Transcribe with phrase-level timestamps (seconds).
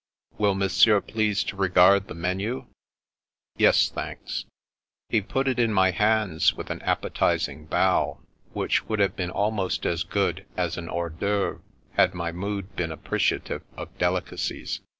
[0.39, 2.65] "Will Monsieur please to regard the menu?""
[3.57, 4.45] Yes, thanks."
[5.09, 8.19] He put it in my hand with an appetizing bow,
[8.51, 11.61] which would have been almost as good as an hars d'omvre
[11.91, 14.79] had my mood been appreciative of del icacies.